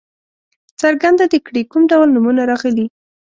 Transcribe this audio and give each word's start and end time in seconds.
څرګنده 0.81 1.25
دې 1.31 1.39
کړي 1.47 1.61
کوم 1.71 1.83
ډول 1.91 2.07
نومونه 2.15 2.41
راغلي. 2.51 2.85